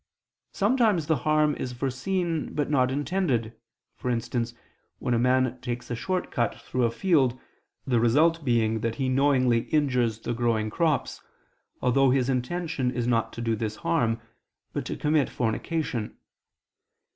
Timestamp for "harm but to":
13.85-14.97